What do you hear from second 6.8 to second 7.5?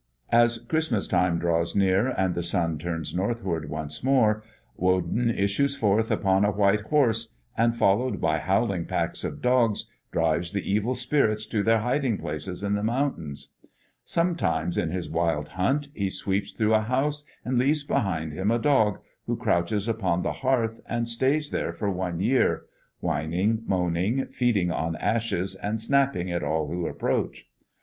horse,